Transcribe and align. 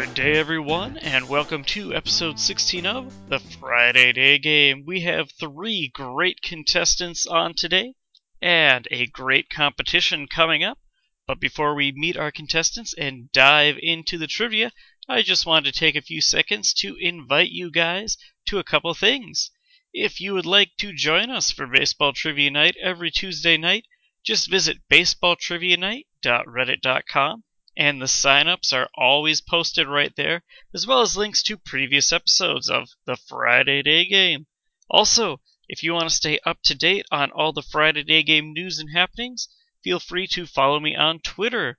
Good 0.00 0.14
day, 0.14 0.38
everyone, 0.38 0.96
and 0.96 1.28
welcome 1.28 1.62
to 1.64 1.94
episode 1.94 2.40
16 2.40 2.86
of 2.86 3.28
the 3.28 3.38
Friday 3.38 4.14
Day 4.14 4.38
Game. 4.38 4.86
We 4.86 5.02
have 5.02 5.30
three 5.30 5.88
great 5.88 6.40
contestants 6.40 7.26
on 7.26 7.52
today 7.52 7.92
and 8.40 8.88
a 8.90 9.08
great 9.08 9.50
competition 9.50 10.26
coming 10.26 10.64
up. 10.64 10.78
But 11.26 11.38
before 11.38 11.74
we 11.74 11.92
meet 11.92 12.16
our 12.16 12.32
contestants 12.32 12.94
and 12.94 13.30
dive 13.32 13.76
into 13.78 14.16
the 14.16 14.26
trivia, 14.26 14.72
I 15.06 15.20
just 15.20 15.44
wanted 15.44 15.74
to 15.74 15.78
take 15.78 15.96
a 15.96 16.00
few 16.00 16.22
seconds 16.22 16.72
to 16.78 16.96
invite 16.96 17.50
you 17.50 17.70
guys 17.70 18.16
to 18.46 18.58
a 18.58 18.64
couple 18.64 18.94
things. 18.94 19.50
If 19.92 20.18
you 20.18 20.32
would 20.32 20.46
like 20.46 20.78
to 20.78 20.94
join 20.94 21.28
us 21.28 21.50
for 21.50 21.66
Baseball 21.66 22.14
Trivia 22.14 22.50
Night 22.50 22.76
every 22.82 23.10
Tuesday 23.10 23.58
night, 23.58 23.84
just 24.24 24.48
visit 24.48 24.78
baseballtrivianight.reddit.com 24.90 27.44
and 27.76 28.00
the 28.00 28.06
signups 28.06 28.72
are 28.72 28.90
always 28.94 29.40
posted 29.40 29.86
right 29.86 30.14
there, 30.16 30.42
as 30.74 30.86
well 30.86 31.00
as 31.00 31.16
links 31.16 31.42
to 31.44 31.56
previous 31.56 32.12
episodes 32.12 32.68
of 32.68 32.90
the 33.04 33.16
Friday 33.16 33.82
Day 33.82 34.04
Game. 34.04 34.46
Also, 34.88 35.40
if 35.68 35.84
you 35.84 35.92
want 35.92 36.08
to 36.08 36.14
stay 36.14 36.40
up 36.44 36.60
to 36.62 36.74
date 36.74 37.06
on 37.12 37.30
all 37.30 37.52
the 37.52 37.62
Friday 37.62 38.02
Day 38.02 38.24
Game 38.24 38.52
news 38.52 38.78
and 38.80 38.90
happenings, 38.90 39.48
feel 39.84 40.00
free 40.00 40.26
to 40.26 40.46
follow 40.46 40.80
me 40.80 40.96
on 40.96 41.20
Twitter. 41.20 41.78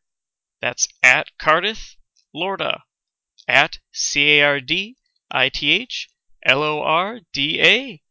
That's 0.62 0.88
at 1.04 1.28
Cardith 1.38 1.98
Lorda. 2.34 2.84
At 3.48 3.80
C 3.92 4.40
A 4.40 4.44
R 4.44 4.60
D 4.62 4.96
I 5.30 5.50
T 5.50 5.72
H 5.72 6.08
L 6.44 6.64
O 6.64 6.82
R 6.82 7.20
D 7.34 7.62
A. 7.62 8.02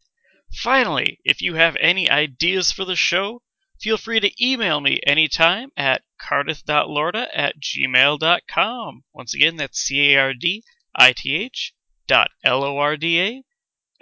Finally, 0.53 1.19
if 1.25 1.41
you 1.41 1.55
have 1.55 1.77
any 1.77 2.11
ideas 2.11 2.73
for 2.73 2.85
the 2.85 2.97
show, 2.97 3.43
feel 3.81 3.97
free 3.97 4.21
to 4.21 4.45
email 4.45 4.81
me 4.81 5.01
anytime 5.07 5.73
at 5.77 6.03
cardith.lorda 6.21 7.29
at 7.35 7.55
gmail.com. 7.61 9.05
Once 9.13 9.35
again, 9.35 9.57
that's 9.57 9.81
C 9.81 10.13
A 10.15 10.21
R 10.21 10.35
D 10.35 10.63
I 10.95 11.13
T 11.13 11.35
H 11.35 11.73
dot 12.07 12.31
L 12.45 12.65
O 12.65 12.79
R 12.79 12.97
D 12.97 13.21
A 13.21 13.43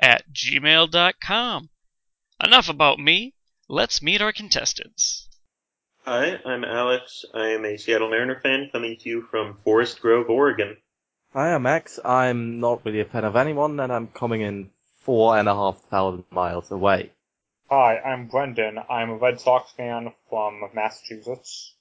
at 0.01 0.25
gmail.com. 0.33 1.71
Enough 2.43 2.69
about 2.69 2.99
me. 2.99 3.35
Let's 3.69 4.03
meet 4.03 4.23
our 4.23 4.33
contestants. 4.33 5.29
Hi, 6.05 6.39
I'm 6.45 6.65
Alex. 6.65 7.25
I 7.35 7.49
am 7.49 7.65
a 7.65 7.77
Seattle 7.77 8.09
Mariner 8.09 8.41
fan 8.41 8.71
coming 8.73 8.97
to 8.97 9.09
you 9.09 9.23
from 9.31 9.59
Forest 9.63 10.01
Grove, 10.01 10.31
Oregon. 10.31 10.79
Hi, 11.35 11.55
I'm 11.55 11.63
Max. 11.63 12.01
I'm 12.03 12.61
not 12.61 12.85
really 12.87 13.01
a 13.01 13.05
fan 13.05 13.25
of 13.25 13.37
anyone, 13.37 13.79
and 13.79 13.93
I'm 13.93 14.07
coming 14.07 14.41
in 14.41 14.71
four 15.01 15.37
and 15.37 15.49
a 15.49 15.55
half 15.55 15.81
thousand 15.91 16.25
miles 16.31 16.71
away. 16.71 17.13
Hi, 17.69 17.99
I'm 17.99 18.29
Brendan. 18.29 18.79
I'm 18.89 19.11
a 19.11 19.17
Red 19.17 19.41
Sox 19.41 19.71
fan 19.73 20.15
from 20.31 20.63
Massachusetts. 20.73 21.75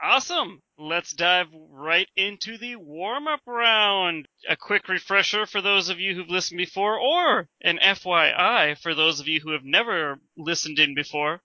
Awesome! 0.00 0.62
Let's 0.78 1.12
dive 1.12 1.48
right 1.52 2.08
into 2.14 2.56
the 2.56 2.76
warm 2.76 3.26
up 3.26 3.40
round. 3.46 4.28
A 4.48 4.56
quick 4.56 4.86
refresher 4.86 5.44
for 5.44 5.60
those 5.60 5.88
of 5.88 5.98
you 5.98 6.14
who've 6.14 6.30
listened 6.30 6.58
before, 6.58 7.00
or 7.00 7.48
an 7.60 7.78
FYI 7.78 8.78
for 8.78 8.94
those 8.94 9.18
of 9.18 9.26
you 9.26 9.40
who 9.40 9.50
have 9.50 9.64
never 9.64 10.20
listened 10.36 10.78
in 10.78 10.94
before. 10.94 11.42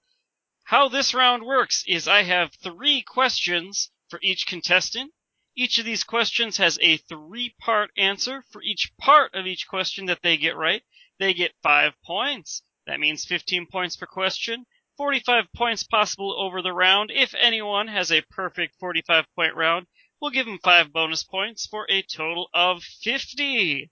How 0.66 0.88
this 0.88 1.16
round 1.16 1.44
works 1.44 1.84
is 1.88 2.08
I 2.08 2.24
have 2.24 2.54
three 2.54 3.02
questions 3.02 3.90
for 4.08 4.20
each 4.22 4.46
contestant. 4.46 5.14
Each 5.56 5.80
of 5.80 5.86
these 5.86 6.04
questions 6.04 6.58
has 6.58 6.78
a 6.80 6.98
three 6.98 7.56
part 7.60 7.90
answer. 7.98 8.44
For 8.52 8.62
each 8.62 8.96
part 8.98 9.34
of 9.34 9.48
each 9.48 9.68
question 9.68 10.06
that 10.06 10.22
they 10.22 10.38
get 10.38 10.56
right, 10.56 10.84
they 11.18 11.34
get 11.34 11.56
five 11.64 12.00
points. 12.04 12.62
That 12.86 13.00
means 13.00 13.26
15 13.26 13.66
points 13.66 13.98
per 13.98 14.06
question. 14.06 14.68
45 14.98 15.46
points 15.56 15.84
possible 15.84 16.40
over 16.40 16.62
the 16.62 16.74
round. 16.74 17.12
If 17.12 17.34
anyone 17.34 17.88
has 17.88 18.12
a 18.12 18.22
perfect 18.30 18.76
45 18.80 19.26
point 19.36 19.56
round, 19.56 19.88
we'll 20.22 20.32
give 20.32 20.46
them 20.46 20.60
5 20.64 20.94
bonus 20.94 21.24
points 21.24 21.66
for 21.66 21.86
a 21.90 22.04
total 22.04 22.50
of 22.54 22.84
50. 22.84 23.90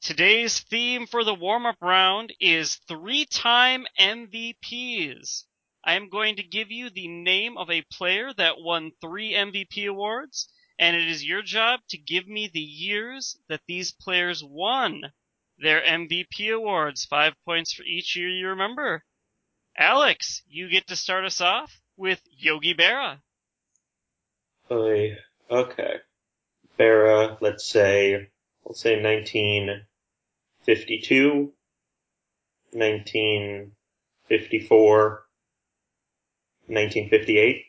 Today's 0.00 0.60
theme 0.60 1.06
for 1.06 1.24
the 1.24 1.34
warm 1.34 1.66
up 1.66 1.76
round 1.82 2.32
is 2.40 2.76
three 2.86 3.26
time 3.26 3.86
MVPs. 3.98 5.44
I 5.84 5.94
am 5.94 6.08
going 6.08 6.36
to 6.36 6.42
give 6.42 6.70
you 6.70 6.88
the 6.88 7.08
name 7.08 7.58
of 7.58 7.70
a 7.70 7.82
player 7.82 8.32
that 8.34 8.60
won 8.60 8.92
three 9.00 9.32
MVP 9.32 9.88
awards, 9.88 10.48
and 10.78 10.94
it 10.94 11.08
is 11.08 11.24
your 11.24 11.42
job 11.42 11.80
to 11.88 11.98
give 11.98 12.26
me 12.26 12.48
the 12.48 12.60
years 12.60 13.38
that 13.48 13.62
these 13.66 13.92
players 13.92 14.42
won 14.42 15.12
their 15.58 15.82
MVP 15.82 16.54
awards. 16.54 17.04
Five 17.04 17.34
points 17.44 17.72
for 17.72 17.82
each 17.82 18.16
year 18.16 18.28
you 18.28 18.48
remember. 18.48 19.04
Alex, 19.80 20.42
you 20.48 20.68
get 20.68 20.88
to 20.88 20.96
start 20.96 21.24
us 21.24 21.40
off 21.40 21.80
with 21.96 22.20
Yogi 22.36 22.74
Berra. 22.74 23.20
Oy, 24.72 25.16
okay. 25.48 25.98
Berra, 26.76 27.40
let's 27.40 27.64
say, 27.64 28.28
let's 28.64 28.80
say 28.80 29.00
1952, 29.00 31.52
1954, 32.72 35.26
1958. 36.66 37.66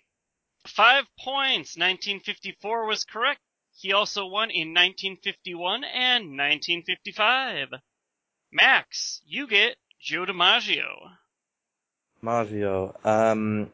Five 0.66 1.06
points. 1.20 1.78
1954 1.78 2.88
was 2.88 3.06
correct. 3.06 3.42
He 3.78 3.94
also 3.94 4.26
won 4.26 4.50
in 4.50 4.74
1951 4.74 5.84
and 5.84 6.36
1955. 6.36 7.68
Max, 8.52 9.22
you 9.26 9.46
get 9.48 9.78
Joe 10.02 10.26
DiMaggio. 10.26 11.12
Maggio, 12.22 12.96
um, 13.04 13.72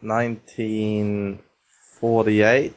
1948, 0.00 2.74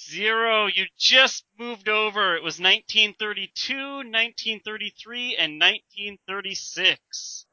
Zero. 0.09 0.67
You 0.67 0.85
just 0.97 1.43
moved 1.57 1.89
over. 1.89 2.35
It 2.35 2.43
was 2.43 2.59
1932, 2.59 3.73
1933, 3.73 5.35
and 5.35 5.59
1936. 5.59 7.45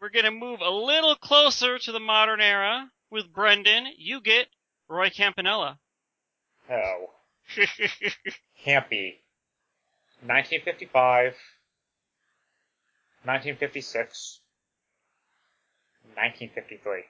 We're 0.00 0.08
going 0.08 0.24
to 0.24 0.30
move 0.30 0.60
a 0.60 0.70
little 0.70 1.14
closer 1.14 1.78
to 1.78 1.92
the 1.92 2.00
modern 2.00 2.40
era 2.40 2.90
with 3.10 3.32
Brendan. 3.32 3.86
You 3.96 4.20
get 4.20 4.48
Roy 4.88 5.10
Campanella. 5.10 5.78
Oh. 6.70 7.10
Campy. 8.64 9.18
1955, 10.24 11.34
1956, 13.24 14.40
1953. 16.14 17.02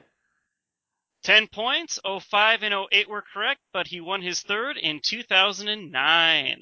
10 1.23 1.47
points. 1.47 1.99
05 2.03 2.63
and 2.63 2.75
08 2.91 3.09
were 3.09 3.23
correct, 3.33 3.61
but 3.73 3.87
he 3.87 3.99
won 3.99 4.21
his 4.21 4.41
third 4.41 4.77
in 4.77 5.01
2009. 5.01 6.61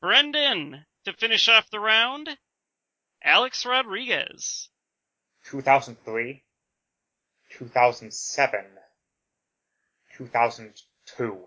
Brendan, 0.00 0.84
to 1.06 1.12
finish 1.14 1.48
off 1.48 1.70
the 1.70 1.80
round, 1.80 2.36
Alex 3.22 3.66
Rodriguez. 3.66 4.70
2003, 5.50 6.42
2007, 7.50 8.64
2002. 10.16 11.46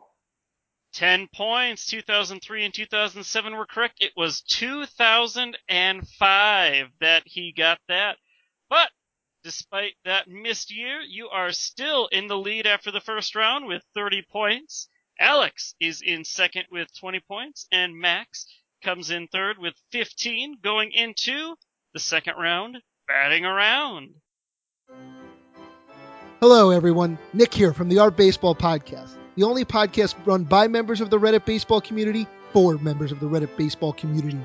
10 0.93 1.27
points. 1.33 1.85
2003 1.85 2.65
and 2.65 2.73
2007 2.73 3.55
were 3.55 3.65
correct. 3.65 4.01
It 4.01 4.11
was 4.17 4.41
2005 4.41 6.87
that 6.99 7.23
he 7.25 7.51
got 7.51 7.79
that. 7.87 8.17
But 8.69 8.89
despite 9.43 9.93
that 10.05 10.27
missed 10.27 10.71
year, 10.71 11.01
you 11.01 11.29
are 11.29 11.51
still 11.51 12.07
in 12.07 12.27
the 12.27 12.37
lead 12.37 12.65
after 12.65 12.91
the 12.91 13.01
first 13.01 13.35
round 13.35 13.67
with 13.67 13.83
30 13.93 14.23
points. 14.31 14.87
Alex 15.19 15.75
is 15.79 16.01
in 16.01 16.23
second 16.23 16.65
with 16.71 16.87
20 16.97 17.19
points, 17.21 17.67
and 17.71 17.97
Max 17.97 18.47
comes 18.81 19.11
in 19.11 19.27
third 19.27 19.57
with 19.57 19.73
15 19.91 20.57
going 20.63 20.91
into 20.91 21.55
the 21.93 21.99
second 21.99 22.35
round, 22.37 22.77
batting 23.07 23.45
around. 23.45 24.09
Hello, 26.41 26.69
everyone. 26.69 27.17
Nick 27.33 27.53
here 27.53 27.73
from 27.73 27.89
the 27.89 27.99
Art 27.99 28.15
Baseball 28.15 28.55
Podcast, 28.55 29.17
the 29.35 29.43
only 29.43 29.65
podcast 29.65 30.15
run 30.25 30.43
by 30.43 30.67
members 30.67 31.01
of 31.01 31.09
the 31.09 31.19
Reddit 31.19 31.45
baseball 31.45 31.81
community 31.81 32.25
for 32.53 32.77
members 32.77 33.11
of 33.11 33.19
the 33.19 33.25
Reddit 33.27 33.55
baseball 33.57 33.93
community. 33.93 34.39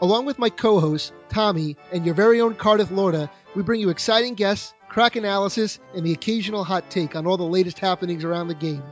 Along 0.00 0.24
with 0.24 0.38
my 0.38 0.48
co 0.48 0.80
host, 0.80 1.12
Tommy, 1.28 1.76
and 1.92 2.06
your 2.06 2.14
very 2.14 2.40
own 2.40 2.54
Cardith 2.54 2.90
Lorda, 2.90 3.30
we 3.54 3.62
bring 3.62 3.80
you 3.80 3.90
exciting 3.90 4.34
guests, 4.34 4.72
crack 4.88 5.16
analysis, 5.16 5.78
and 5.94 6.06
the 6.06 6.12
occasional 6.12 6.64
hot 6.64 6.88
take 6.88 7.16
on 7.16 7.26
all 7.26 7.36
the 7.36 7.42
latest 7.44 7.78
happenings 7.78 8.24
around 8.24 8.48
the 8.48 8.54
game. 8.54 8.82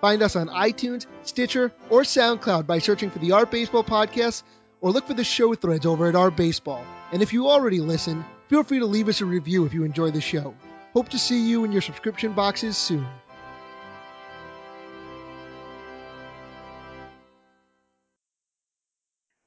Find 0.00 0.22
us 0.22 0.36
on 0.36 0.48
iTunes, 0.48 1.06
Stitcher, 1.22 1.72
or 1.90 2.02
SoundCloud 2.02 2.66
by 2.66 2.78
searching 2.78 3.10
for 3.10 3.18
the 3.18 3.32
Art 3.32 3.50
Baseball 3.50 3.82
Podcast 3.82 4.44
or 4.80 4.92
look 4.92 5.08
for 5.08 5.14
the 5.14 5.24
show 5.24 5.54
threads 5.54 5.86
over 5.86 6.06
at 6.06 6.14
Art 6.14 6.36
Baseball. 6.36 6.84
And 7.10 7.20
if 7.20 7.32
you 7.32 7.48
already 7.48 7.80
listen, 7.80 8.24
feel 8.48 8.62
free 8.62 8.78
to 8.78 8.86
leave 8.86 9.08
us 9.08 9.20
a 9.20 9.26
review 9.26 9.64
if 9.64 9.74
you 9.74 9.82
enjoy 9.82 10.12
the 10.12 10.20
show. 10.20 10.54
Hope 10.92 11.08
to 11.08 11.18
see 11.18 11.48
you 11.48 11.64
in 11.64 11.72
your 11.72 11.82
subscription 11.82 12.32
boxes 12.32 12.76
soon. 12.76 13.06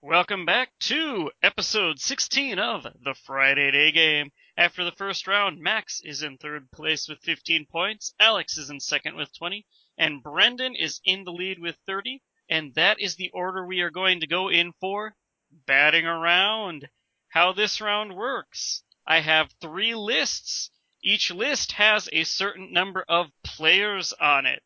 Welcome 0.02 0.46
back 0.46 0.72
to 0.82 1.32
episode 1.42 1.98
16 2.00 2.60
of 2.60 2.84
the 2.84 3.16
Friday 3.26 3.72
Day 3.72 3.94
Game. 3.94 4.32
After 4.58 4.84
the 4.84 4.92
first 4.92 5.26
round, 5.28 5.62
Max 5.62 6.02
is 6.04 6.22
in 6.22 6.38
third 6.38 6.70
place 6.72 7.08
with 7.08 7.20
15 7.20 7.68
points, 7.72 8.14
Alex 8.20 8.58
is 8.58 8.70
in 8.70 8.82
second 8.82 9.16
with 9.16 9.34
20, 9.38 9.66
and 10.02 10.24
Brendan 10.24 10.76
is 10.76 11.00
in 11.06 11.26
the 11.26 11.32
lead 11.32 11.60
with 11.60 11.78
30. 11.86 12.24
And 12.50 12.74
that 12.74 13.00
is 13.00 13.16
the 13.16 13.30
order 13.36 13.64
we 13.64 13.82
are 13.82 13.92
going 13.92 14.22
to 14.22 14.28
go 14.28 14.50
in 14.50 14.74
for 14.80 15.16
batting 15.52 16.08
around. 16.08 16.90
How 17.30 17.54
this 17.54 17.80
round 17.80 18.16
works. 18.16 18.82
I 19.06 19.20
have 19.20 19.54
three 19.62 19.94
lists. 19.94 20.72
Each 21.04 21.30
list 21.30 21.74
has 21.74 22.10
a 22.12 22.24
certain 22.24 22.74
number 22.74 23.06
of 23.08 23.28
players 23.44 24.12
on 24.14 24.48
it. 24.48 24.64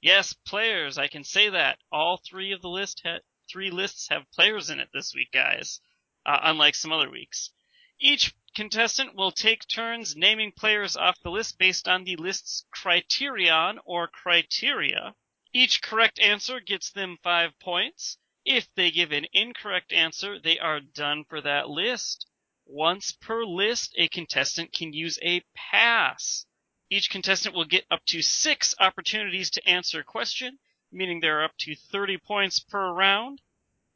Yes, 0.00 0.32
players, 0.32 0.98
I 0.98 1.06
can 1.06 1.22
say 1.22 1.48
that. 1.48 1.78
All 1.92 2.16
three 2.16 2.50
of 2.50 2.60
the 2.60 2.68
list 2.68 3.02
ha- 3.04 3.20
three 3.48 3.70
lists 3.70 4.08
have 4.08 4.32
players 4.32 4.68
in 4.68 4.80
it 4.80 4.88
this 4.92 5.14
week, 5.14 5.30
guys. 5.32 5.80
Uh, 6.26 6.40
unlike 6.42 6.74
some 6.74 6.90
other 6.90 7.08
weeks. 7.08 7.52
Each 8.00 8.34
contestant 8.54 9.14
will 9.14 9.32
take 9.32 9.66
turns 9.66 10.14
naming 10.14 10.52
players 10.52 10.96
off 10.96 11.20
the 11.22 11.30
list 11.30 11.58
based 11.58 11.88
on 11.88 12.04
the 12.04 12.16
list's 12.16 12.66
criterion 12.70 13.78
or 13.84 14.06
criteria. 14.06 15.14
Each 15.54 15.80
correct 15.80 16.18
answer 16.18 16.60
gets 16.60 16.90
them 16.90 17.18
five 17.22 17.58
points. 17.58 18.18
If 18.44 18.68
they 18.74 18.90
give 18.90 19.12
an 19.12 19.26
incorrect 19.32 19.92
answer, 19.92 20.38
they 20.38 20.58
are 20.58 20.80
done 20.80 21.24
for 21.24 21.40
that 21.40 21.70
list. 21.70 22.26
Once 22.66 23.12
per 23.12 23.44
list, 23.44 23.94
a 23.96 24.08
contestant 24.08 24.72
can 24.72 24.92
use 24.92 25.18
a 25.22 25.42
pass. 25.54 26.46
Each 26.90 27.08
contestant 27.08 27.54
will 27.54 27.64
get 27.64 27.86
up 27.90 28.04
to 28.06 28.20
six 28.22 28.74
opportunities 28.78 29.50
to 29.50 29.66
answer 29.68 30.00
a 30.00 30.04
question, 30.04 30.58
meaning 30.90 31.20
there 31.20 31.40
are 31.40 31.44
up 31.44 31.56
to 31.58 31.74
30 31.74 32.18
points 32.18 32.60
per 32.60 32.92
round, 32.92 33.40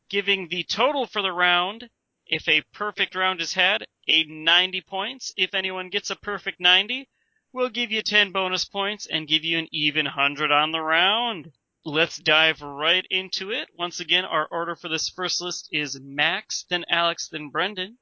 giving 0.09 0.49
the 0.49 0.65
total 0.65 1.07
for 1.07 1.21
the 1.21 1.33
round, 1.33 1.91
if 2.27 2.49
a 2.49 2.63
perfect 2.73 3.15
round 3.15 3.41
is 3.41 3.55
had, 3.55 3.87
a 4.09 4.25
90 4.25 4.81
points. 4.83 5.33
If 5.37 5.55
anyone 5.55 5.89
gets 5.89 6.11
a 6.11 6.17
perfect 6.17 6.61
90, 6.61 7.09
we'll 7.53 7.69
give 7.69 7.91
you 7.91 8.03
10 8.03 8.33
bonus 8.33 8.65
points 8.65 9.07
and 9.07 9.29
give 9.29 9.45
you 9.45 9.59
an 9.59 9.69
even 9.73 10.07
100 10.07 10.51
on 10.53 10.73
the 10.73 10.81
round. 10.81 11.53
Let's 11.85 12.19
dive 12.19 12.63
right 12.63 13.07
into 13.11 13.51
it. 13.51 13.69
Once 13.79 14.01
again, 14.01 14.25
our 14.25 14.47
order 14.51 14.75
for 14.75 14.89
this 14.89 15.09
first 15.09 15.41
list 15.41 15.69
is 15.71 16.01
Max, 16.01 16.65
then 16.69 16.85
Alex, 16.89 17.29
then 17.29 17.51
Brendan. 17.51 17.99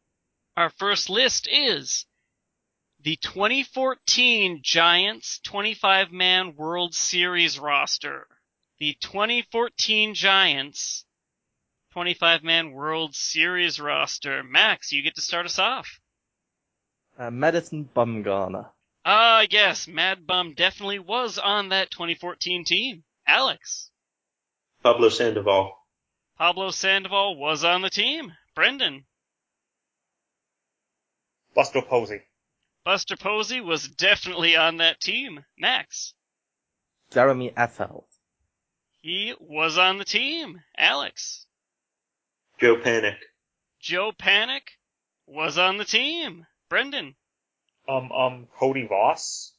Our 0.57 0.71
first 0.71 1.11
list 1.11 1.47
is 1.51 2.07
the 3.01 3.17
2014 3.17 4.61
Giants 4.63 5.39
25 5.41 6.13
man 6.13 6.57
World 6.57 6.95
Series 6.95 7.59
roster. 7.59 8.27
The 8.79 8.95
2014 9.01 10.15
Giants 10.15 11.05
25 11.95 12.43
man 12.43 12.73
World 12.73 13.15
Series 13.15 13.79
roster. 13.79 14.43
Max, 14.43 14.91
you 14.91 15.01
get 15.01 15.15
to 15.15 15.21
start 15.21 15.47
us 15.47 15.61
off. 15.61 16.01
Uh, 17.17 17.31
Madison 17.31 17.89
Bumgarner. 17.95 18.67
Ah, 19.05 19.47
yes, 19.49 19.87
Mad 19.87 20.27
Bum 20.27 20.55
definitely 20.57 20.99
was 20.99 21.39
on 21.39 21.69
that 21.69 21.93
2014 21.93 22.65
team. 22.65 23.05
Alex. 23.29 23.93
Pablo 24.83 25.09
Sandoval. 25.09 25.73
Pablo 26.37 26.73
Sandoval 26.73 27.37
was 27.37 27.63
on 27.63 27.83
the 27.83 27.91
team. 27.91 28.33
Brendan. 28.57 29.05
Buster 31.55 31.81
Posey. 31.81 32.23
Buster 32.85 33.17
Posey 33.17 33.61
was 33.61 33.87
definitely 33.87 34.57
on 34.57 34.79
that 34.79 35.01
team. 35.01 35.45
Max. 35.57 36.13
Jeremy 37.13 37.53
Affeldt. 37.57 38.09
He 39.01 39.33
was 39.39 39.79
on 39.79 39.99
the 39.99 40.05
team. 40.05 40.61
Alex. 40.77 41.47
Joe 42.59 42.77
Panik. 42.77 43.17
Joe 43.81 44.13
Panik 44.13 44.79
was 45.27 45.59
on 45.59 45.77
the 45.77 45.85
team. 45.85 46.47
Brendan. 46.69 47.15
Um, 47.89 48.11
um, 48.13 48.49
Cody 48.59 48.87
Voss. 48.87 49.53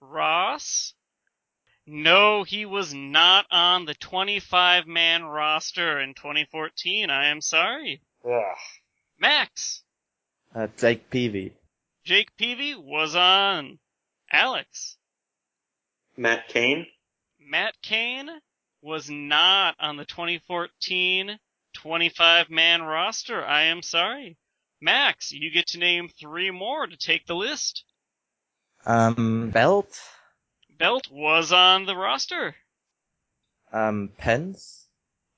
Ross. 0.00 0.94
No, 1.86 2.44
he 2.44 2.64
was 2.64 2.94
not 2.94 3.46
on 3.50 3.86
the 3.86 3.94
25 3.94 4.86
man 4.86 5.24
roster 5.24 6.00
in 6.00 6.14
2014. 6.14 7.10
I 7.10 7.28
am 7.28 7.40
sorry. 7.40 8.00
Ugh. 8.24 8.56
Max. 9.18 9.82
Uh, 10.54 10.68
Jake 10.76 11.10
Peavy. 11.10 11.54
Jake 12.04 12.36
Peavy 12.36 12.74
was 12.74 13.16
on. 13.16 13.78
Alex. 14.30 14.96
Matt 16.16 16.48
Cain. 16.48 16.86
Matt 17.40 17.74
Cain 17.82 18.28
was 18.80 19.10
not 19.10 19.74
on 19.80 19.96
the 19.96 20.04
2014 20.04 21.38
25 21.82 22.48
man 22.50 22.82
roster. 22.82 23.44
I 23.44 23.64
am 23.64 23.82
sorry. 23.82 24.36
Max, 24.80 25.32
you 25.32 25.50
get 25.50 25.66
to 25.68 25.78
name 25.78 26.08
three 26.08 26.50
more 26.50 26.86
to 26.86 26.96
take 26.96 27.26
the 27.26 27.34
list. 27.34 27.84
Um, 28.86 29.50
Belt, 29.50 30.00
Belt 30.78 31.08
was 31.10 31.52
on 31.52 31.86
the 31.86 31.96
roster. 31.96 32.54
um, 33.72 34.10
Pence, 34.16 34.86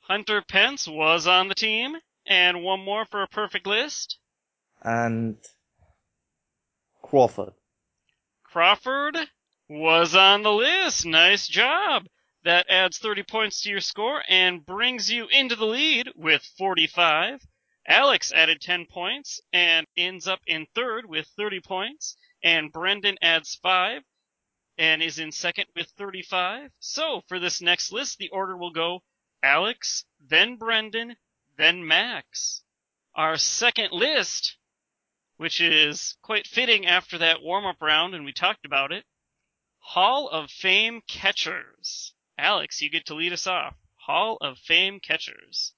Hunter 0.01 0.43
Pence 0.47 0.87
was 0.89 1.27
on 1.27 1.49
the 1.49 1.55
team. 1.55 1.97
And 2.27 2.63
one 2.63 2.81
more 2.81 3.05
for 3.05 3.23
a 3.23 3.29
perfect 3.29 3.67
list. 3.67 4.19
and 4.83 5.37
Crawford. 7.03 7.53
Crawford 8.45 9.17
was 9.69 10.15
on 10.17 10.43
the 10.43 10.53
list. 10.53 11.05
Nice 11.05 11.47
job. 11.47 12.05
That 12.45 12.69
adds 12.69 12.99
30 12.99 13.23
points 13.23 13.63
to 13.63 13.71
your 13.71 13.81
score 13.81 14.23
and 14.29 14.67
brings 14.67 15.11
you 15.11 15.27
into 15.29 15.57
the 15.57 15.65
lead 15.65 16.11
with 16.15 16.45
45. 16.59 17.41
Alex 17.87 18.33
added 18.33 18.61
10 18.61 18.85
points 18.87 19.41
and 19.53 19.87
ends 19.97 20.29
up 20.29 20.41
in 20.47 20.67
third 20.75 21.07
with 21.07 21.27
30 21.39 21.61
points. 21.61 22.17
And 22.43 22.71
Brendan 22.71 23.17
adds 23.23 23.55
5 23.57 24.03
and 24.77 25.03
is 25.03 25.19
in 25.19 25.33
second 25.33 25.67
with 25.75 25.89
35. 25.97 26.71
So 26.81 27.23
for 27.29 27.39
this 27.39 27.63
next 27.63 27.93
list, 27.93 28.19
the 28.19 28.29
order 28.29 28.57
will 28.57 28.73
go 28.73 29.03
Alex, 29.43 30.05
then 30.21 30.57
Brendan, 30.57 31.17
then 31.57 31.87
Max. 31.87 32.63
Our 33.15 33.39
second 33.39 33.93
list, 33.93 34.59
which 35.39 35.63
is 35.63 36.17
quite 36.21 36.47
fitting 36.47 36.85
after 36.85 37.17
that 37.19 37.43
warm 37.43 37.65
up 37.65 37.81
round 37.81 38.15
and 38.15 38.25
we 38.25 38.33
talked 38.33 38.67
about 38.67 38.93
it, 38.93 39.05
Hall 39.79 40.29
of 40.29 40.51
Fame 40.51 41.01
catchers. 41.07 42.13
Alex, 42.38 42.83
you 42.83 42.91
get 42.91 43.07
to 43.07 43.14
lead 43.14 43.33
us 43.33 43.47
off. 43.47 43.75
Hall 43.97 44.37
of 44.41 44.59
Fame 44.59 45.00
catchers. 45.00 45.73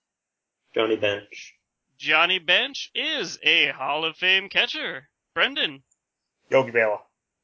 Johnny 0.75 0.97
Bench. 0.97 1.55
Johnny 1.99 2.39
Bench 2.39 2.91
is 2.95 3.39
a 3.43 3.69
Hall 3.69 4.05
of 4.05 4.17
Fame 4.17 4.49
catcher. 4.49 5.09
Brendan. 5.35 5.83
Yogi 6.51 6.73
Berra. 6.73 6.99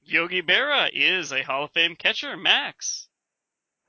Yogi 0.05 0.43
Berra 0.43 0.91
is 0.93 1.33
a 1.33 1.43
Hall 1.43 1.65
of 1.65 1.73
Fame 1.73 1.95
catcher. 1.97 2.37
Max. 2.37 3.09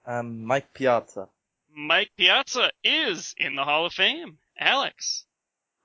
Um, 0.05 0.45
Mike 0.45 0.73
Piazza. 0.73 1.29
Mike 1.75 2.11
Piazza 2.17 2.71
is 2.83 3.33
in 3.37 3.55
the 3.55 3.63
Hall 3.63 3.85
of 3.85 3.93
Fame. 3.93 4.37
Alex. 4.59 5.25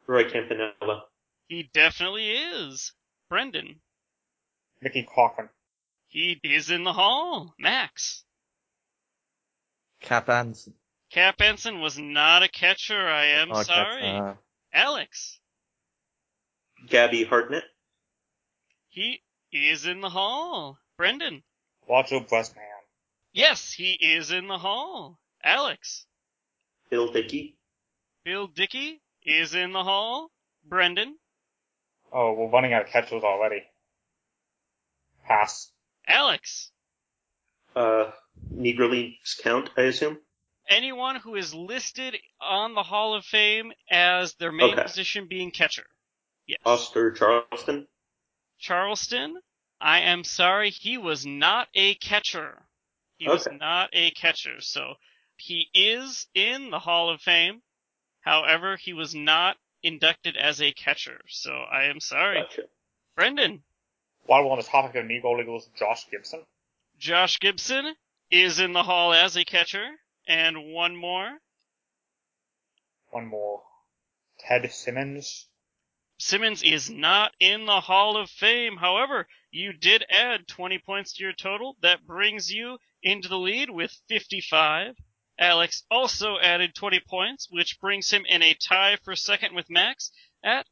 Roy 0.06 0.28
Campanella. 0.28 1.04
He 1.48 1.70
definitely 1.72 2.30
is. 2.30 2.92
Brendan. 3.30 3.80
Mickey 4.82 5.02
Cochrane. 5.02 5.48
He 6.08 6.38
is 6.42 6.70
in 6.70 6.84
the 6.84 6.92
Hall. 6.92 7.54
Max. 7.58 8.24
Cap 10.00 10.28
Anson. 10.28 10.74
Cap 11.10 11.40
Anson 11.40 11.80
was 11.80 11.98
not 11.98 12.42
a 12.42 12.48
catcher. 12.48 13.08
I 13.08 13.24
am 13.24 13.50
Oh, 13.50 13.56
Cap- 13.56 13.66
sorry. 13.66 14.02
uh, 14.04 14.34
Alex. 14.72 15.40
Gabby 16.86 17.24
Hartnett. 17.24 17.64
He 18.88 19.22
is 19.52 19.86
in 19.86 20.00
the 20.00 20.10
Hall. 20.10 20.78
Brendan. 20.96 21.42
Roger 21.88 22.20
Bresnahan. 22.20 22.64
Yes, 23.32 23.72
he 23.72 23.92
is 23.92 24.30
in 24.30 24.46
the 24.48 24.58
Hall. 24.58 25.18
Alex. 25.42 26.06
Bill 26.90 27.10
Dickey. 27.12 27.56
Bill 28.24 28.46
Dickey 28.48 29.00
is 29.22 29.54
in 29.54 29.72
the 29.72 29.84
Hall. 29.84 30.30
Brendan. 30.64 31.18
Oh, 32.12 32.32
we're 32.34 32.50
running 32.50 32.72
out 32.72 32.82
of 32.82 32.88
catchers 32.88 33.22
already. 33.22 33.62
Pass. 35.26 35.70
Alex. 36.06 36.70
Uh, 37.76 38.10
Negro 38.54 38.90
Leagues 38.90 39.34
count, 39.42 39.70
I 39.76 39.82
assume. 39.82 40.18
Anyone 40.68 41.16
who 41.16 41.34
is 41.34 41.54
listed 41.54 42.16
on 42.40 42.74
the 42.74 42.82
Hall 42.82 43.14
of 43.14 43.24
Fame 43.24 43.72
as 43.90 44.34
their 44.34 44.52
main 44.52 44.72
Okay. 44.74 44.82
position 44.82 45.26
being 45.26 45.50
catcher. 45.50 45.86
Yes. 46.46 46.58
Oscar 46.64 47.12
Charleston. 47.12 47.86
Charleston. 48.58 49.40
I 49.80 50.00
am 50.00 50.24
sorry, 50.24 50.70
he 50.70 50.98
was 50.98 51.24
not 51.24 51.68
a 51.74 51.94
catcher. 51.94 52.66
He 53.18 53.28
was 53.28 53.46
not 53.50 53.90
a 53.92 54.10
catcher. 54.10 54.60
So 54.60 54.94
he 55.36 55.68
is 55.72 56.26
in 56.34 56.70
the 56.70 56.78
Hall 56.78 57.10
of 57.10 57.20
Fame. 57.20 57.62
However, 58.20 58.76
he 58.76 58.92
was 58.92 59.14
not 59.14 59.56
inducted 59.82 60.36
as 60.36 60.60
a 60.60 60.72
catcher. 60.72 61.20
So 61.28 61.52
I 61.52 61.84
am 61.84 62.00
sorry. 62.00 62.42
Gotcha. 62.42 62.62
Brendan. 63.14 63.62
While 64.26 64.44
we're 64.44 64.50
on 64.50 64.58
the 64.58 64.64
topic 64.64 64.96
of 64.96 65.04
Negro 65.06 65.38
Leaguers, 65.38 65.68
Josh 65.78 66.08
Gibson. 66.10 66.44
Josh 66.98 67.38
Gibson 67.38 67.94
is 68.30 68.58
in 68.58 68.72
the 68.72 68.82
Hall 68.82 69.12
as 69.12 69.36
a 69.36 69.44
catcher. 69.44 69.86
And 70.26 70.72
one 70.72 70.96
more. 70.96 71.38
One 73.10 73.26
more. 73.26 73.62
Ted 74.38 74.70
Simmons. 74.70 75.48
Simmons 76.18 76.62
is 76.62 76.90
not 76.90 77.32
in 77.38 77.64
the 77.66 77.80
Hall 77.80 78.16
of 78.16 78.28
Fame. 78.28 78.76
However, 78.76 79.28
you 79.50 79.72
did 79.72 80.04
add 80.10 80.48
20 80.48 80.78
points 80.80 81.14
to 81.14 81.22
your 81.22 81.32
total. 81.32 81.76
That 81.80 82.06
brings 82.06 82.52
you 82.52 82.78
into 83.02 83.28
the 83.28 83.38
lead 83.38 83.70
with 83.70 83.96
55. 84.08 84.96
Alex 85.38 85.84
also 85.90 86.38
added 86.38 86.74
20 86.74 87.00
points, 87.08 87.48
which 87.50 87.80
brings 87.80 88.10
him 88.10 88.26
in 88.26 88.42
a 88.42 88.54
tie 88.54 88.96
for 88.96 89.14
second 89.14 89.54
with 89.54 89.70
Max 89.70 90.10
at 90.42 90.66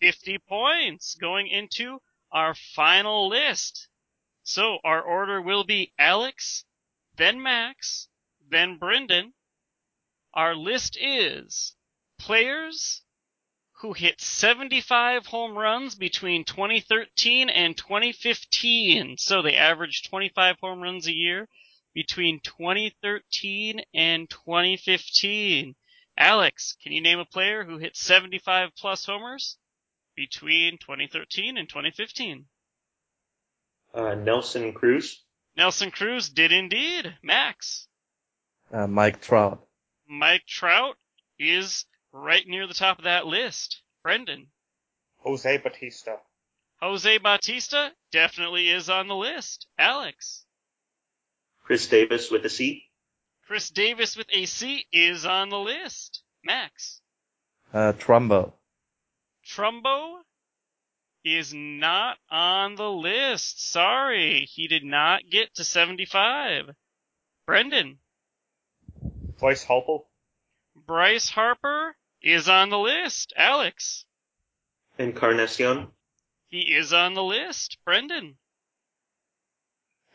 50 0.00 0.38
points 0.46 1.14
going 1.14 1.46
into 1.46 2.02
our 2.30 2.54
final 2.54 3.28
list. 3.28 3.88
So 4.42 4.78
our 4.84 5.00
order 5.00 5.40
will 5.40 5.64
be 5.64 5.92
Alex, 5.98 6.64
then 7.20 7.42
Max, 7.42 8.08
then 8.48 8.78
Brendan. 8.78 9.34
Our 10.32 10.54
list 10.54 10.96
is 10.98 11.74
players 12.18 13.02
who 13.80 13.92
hit 13.92 14.20
75 14.20 15.26
home 15.26 15.56
runs 15.56 15.94
between 15.94 16.44
2013 16.44 17.50
and 17.50 17.76
2015. 17.76 19.18
So 19.18 19.42
they 19.42 19.56
averaged 19.56 20.08
25 20.08 20.56
home 20.60 20.80
runs 20.80 21.06
a 21.06 21.14
year 21.14 21.48
between 21.94 22.40
2013 22.40 23.82
and 23.92 24.28
2015. 24.30 25.74
Alex, 26.16 26.76
can 26.82 26.92
you 26.92 27.00
name 27.00 27.18
a 27.18 27.24
player 27.24 27.64
who 27.64 27.78
hit 27.78 27.96
75 27.96 28.70
plus 28.76 29.04
homers 29.04 29.58
between 30.14 30.78
2013 30.78 31.56
and 31.56 31.68
2015? 31.68 32.46
Uh, 33.92 34.14
Nelson 34.14 34.72
Cruz. 34.72 35.22
Nelson 35.56 35.90
Cruz 35.90 36.28
did 36.28 36.52
indeed. 36.52 37.14
Max. 37.22 37.88
uh, 38.72 38.86
Mike 38.86 39.20
Trout. 39.20 39.66
Mike 40.08 40.44
Trout 40.46 40.96
is 41.38 41.84
right 42.12 42.46
near 42.46 42.66
the 42.66 42.74
top 42.74 42.98
of 42.98 43.04
that 43.04 43.26
list. 43.26 43.82
Brendan. 44.02 44.46
Jose 45.18 45.58
Bautista. 45.58 46.16
Jose 46.80 47.18
Bautista 47.18 47.92
definitely 48.10 48.68
is 48.70 48.88
on 48.88 49.06
the 49.08 49.14
list. 49.14 49.66
Alex. 49.78 50.44
Chris 51.62 51.86
Davis 51.86 52.30
with 52.30 52.44
a 52.44 52.48
C. 52.48 52.84
Chris 53.46 53.68
Davis 53.70 54.16
with 54.16 54.28
a 54.32 54.46
C 54.46 54.86
is 54.92 55.26
on 55.26 55.50
the 55.50 55.58
list. 55.58 56.22
Max. 56.44 57.00
Uh, 57.72 57.92
Trumbo. 57.92 58.52
Trumbo 59.46 60.20
is 61.24 61.52
not 61.54 62.16
on 62.30 62.76
the 62.76 62.90
list. 62.90 63.70
Sorry, 63.70 64.48
he 64.50 64.68
did 64.68 64.84
not 64.84 65.22
get 65.30 65.54
to 65.54 65.64
75. 65.64 66.70
Brendan. 67.46 67.98
Bryce 69.38 69.64
Harper. 69.64 70.04
Bryce 70.86 71.30
Harper 71.30 71.96
is 72.22 72.48
on 72.48 72.70
the 72.70 72.78
list. 72.78 73.32
Alex. 73.36 74.04
Encarnacion. 74.98 75.88
He 76.48 76.74
is 76.74 76.92
on 76.92 77.14
the 77.14 77.22
list. 77.22 77.78
Brendan. 77.84 78.36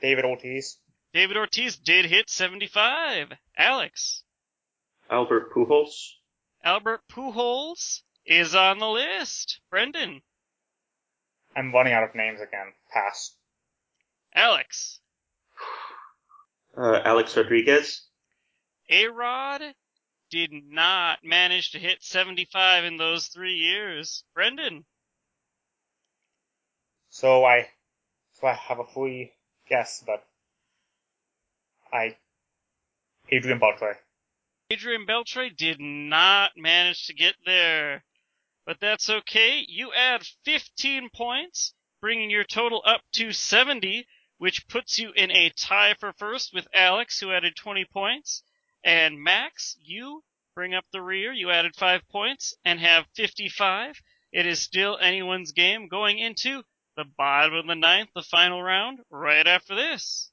David 0.02 0.26
Ortiz. 0.26 0.78
David 1.14 1.38
Ortiz 1.38 1.78
did 1.78 2.06
hit 2.06 2.30
75. 2.30 3.30
Alex. 3.58 4.24
Albert 5.10 5.54
Pujols. 5.54 6.12
Albert 6.64 7.02
Pujols 7.12 8.02
is 8.26 8.54
on 8.54 8.80
the 8.80 8.88
list. 8.90 9.62
Brendan. 9.70 10.22
I'm 11.56 11.72
running 11.72 11.94
out 11.94 12.04
of 12.04 12.16
names 12.16 12.42
again. 12.42 12.74
Pass. 12.92 13.36
Alex. 14.34 15.00
Uh, 16.78 17.00
Alex 17.06 17.36
Rodriguez. 17.38 18.02
A-Rod 18.90 19.62
did 20.30 20.52
not 20.52 21.20
manage 21.24 21.72
to 21.72 21.80
hit 21.80 22.04
75 22.04 22.84
in 22.84 22.98
those 22.98 23.28
three 23.28 23.56
years. 23.56 24.24
Brendan. 24.34 24.84
So 27.10 27.46
I, 27.46 27.68
so 28.34 28.48
I 28.48 28.54
have 28.54 28.80
a 28.80 28.86
free 28.86 29.32
guess, 29.70 30.04
but 30.06 30.26
I, 31.94 32.18
Adrian 33.30 33.60
Beltre. 33.60 33.96
Adrian 34.70 35.06
Beltre 35.06 35.56
did 35.56 35.80
not 35.80 36.52
manage 36.58 37.08
to 37.08 37.14
get 37.14 37.36
there. 37.46 38.04
But 38.66 38.78
that's 38.80 39.10
okay. 39.10 39.64
You 39.68 39.92
add 39.94 40.24
15 40.44 41.10
points, 41.16 41.74
bringing 42.02 42.30
your 42.30 42.44
total 42.44 42.82
up 42.86 43.02
to 43.14 43.32
70, 43.32 44.08
which 44.38 44.68
puts 44.68 44.98
you 44.98 45.12
in 45.16 45.32
a 45.32 45.52
tie 45.52 45.94
for 46.00 46.14
first 46.18 46.54
with 46.54 46.68
Alex, 46.74 47.20
who 47.20 47.32
added 47.32 47.56
20 47.56 47.86
points. 47.94 48.44
And 48.84 49.22
Max, 49.22 49.78
you 49.82 50.24
bring 50.56 50.74
up 50.74 50.86
the 50.92 51.02
rear. 51.02 51.32
You 51.32 51.52
added 51.52 51.76
5 51.76 52.02
points 52.10 52.56
and 52.66 52.80
have 52.80 53.06
55. 53.16 54.02
It 54.32 54.46
is 54.46 54.60
still 54.60 54.98
anyone's 55.00 55.52
game 55.52 55.88
going 55.88 56.20
into 56.20 56.64
the 56.98 57.06
bottom 57.18 57.56
of 57.56 57.68
the 57.68 57.76
ninth, 57.76 58.10
the 58.16 58.24
final 58.24 58.62
round, 58.64 59.00
right 59.10 59.46
after 59.46 59.76
this. 59.76 60.32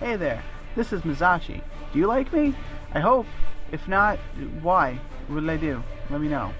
Hey 0.00 0.16
there, 0.16 0.44
this 0.76 0.92
is 0.92 1.02
Mizachi. 1.02 1.62
Do 1.92 1.98
you 1.98 2.06
like 2.06 2.32
me? 2.32 2.54
I 2.94 3.00
hope. 3.00 3.26
If 3.72 3.86
not, 3.86 4.18
why? 4.62 4.98
What 5.28 5.40
did 5.40 5.50
I 5.50 5.56
do? 5.56 5.82
Let 6.10 6.20
me 6.20 6.28
know. 6.28 6.52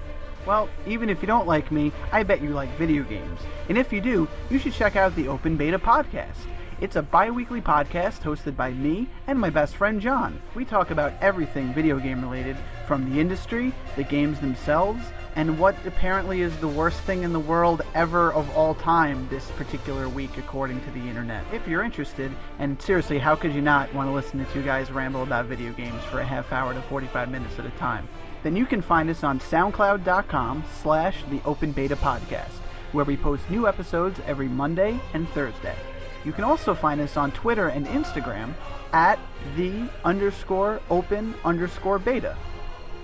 Well, 0.46 0.68
even 0.86 1.10
if 1.10 1.20
you 1.20 1.26
don't 1.26 1.46
like 1.46 1.70
me, 1.70 1.92
I 2.12 2.22
bet 2.22 2.40
you 2.40 2.50
like 2.50 2.68
video 2.78 3.02
games. 3.02 3.40
And 3.68 3.76
if 3.76 3.92
you 3.92 4.00
do, 4.00 4.28
you 4.50 4.58
should 4.58 4.72
check 4.72 4.96
out 4.96 5.14
the 5.14 5.28
Open 5.28 5.56
Beta 5.56 5.78
Podcast. 5.78 6.46
It's 6.80 6.96
a 6.96 7.02
bi 7.02 7.30
weekly 7.30 7.60
podcast 7.60 8.20
hosted 8.20 8.56
by 8.56 8.70
me 8.70 9.08
and 9.26 9.38
my 9.38 9.50
best 9.50 9.76
friend 9.76 10.00
John. 10.00 10.40
We 10.54 10.64
talk 10.64 10.90
about 10.90 11.12
everything 11.20 11.74
video 11.74 11.98
game 11.98 12.22
related, 12.22 12.56
from 12.88 13.08
the 13.12 13.20
industry, 13.20 13.72
the 13.96 14.02
games 14.02 14.40
themselves, 14.40 15.04
and 15.36 15.58
what 15.58 15.76
apparently 15.86 16.40
is 16.40 16.56
the 16.56 16.66
worst 16.66 16.98
thing 17.02 17.22
in 17.22 17.34
the 17.34 17.38
world 17.38 17.82
ever 17.94 18.32
of 18.32 18.50
all 18.56 18.74
time 18.74 19.28
this 19.28 19.48
particular 19.52 20.08
week, 20.08 20.38
according 20.38 20.80
to 20.80 20.90
the 20.92 21.00
internet. 21.06 21.44
If 21.52 21.68
you're 21.68 21.84
interested, 21.84 22.32
and 22.58 22.80
seriously, 22.80 23.18
how 23.18 23.36
could 23.36 23.54
you 23.54 23.60
not 23.60 23.92
want 23.94 24.08
to 24.08 24.12
listen 24.12 24.44
to 24.44 24.52
two 24.52 24.64
guys 24.64 24.90
ramble 24.90 25.22
about 25.22 25.44
video 25.44 25.72
games 25.74 26.02
for 26.04 26.20
a 26.20 26.24
half 26.24 26.50
hour 26.50 26.72
to 26.72 26.80
45 26.82 27.30
minutes 27.30 27.58
at 27.58 27.66
a 27.66 27.70
time? 27.78 28.08
Then 28.42 28.56
you 28.56 28.64
can 28.64 28.80
find 28.80 29.10
us 29.10 29.22
on 29.22 29.38
soundcloud.com 29.38 30.64
slash 30.82 31.22
the 31.30 31.42
open 31.44 31.72
beta 31.72 31.94
podcast, 31.94 32.56
where 32.92 33.04
we 33.04 33.16
post 33.18 33.48
new 33.50 33.68
episodes 33.68 34.18
every 34.26 34.48
Monday 34.48 34.98
and 35.12 35.28
Thursday. 35.28 35.76
You 36.24 36.32
can 36.32 36.44
also 36.44 36.74
find 36.74 37.00
us 37.00 37.16
on 37.16 37.32
Twitter 37.32 37.68
and 37.68 37.86
Instagram 37.86 38.54
at 38.92 39.18
the 39.56 39.88
underscore 40.04 40.80
open 40.90 41.34
underscore 41.44 41.98
beta. 41.98 42.36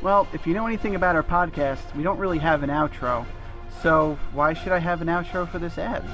Well, 0.04 0.28
if 0.34 0.46
you 0.46 0.52
know 0.52 0.66
anything 0.66 0.96
about 0.96 1.16
our 1.16 1.22
podcast, 1.22 1.96
we 1.96 2.02
don't 2.02 2.18
really 2.18 2.38
have 2.38 2.62
an 2.62 2.68
outro, 2.68 3.24
so 3.82 4.18
why 4.34 4.52
should 4.52 4.70
I 4.70 4.78
have 4.78 5.00
an 5.00 5.08
outro 5.08 5.50
for 5.50 5.58
this 5.58 5.78
ad? 5.78 6.04